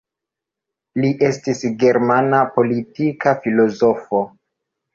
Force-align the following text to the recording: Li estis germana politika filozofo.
Li 1.03 1.11
estis 1.27 1.61
germana 1.85 2.41
politika 2.57 3.37
filozofo. 3.47 4.27